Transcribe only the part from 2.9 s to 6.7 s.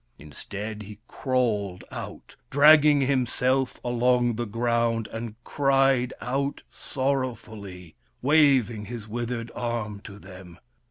himself along the ground, and cried out,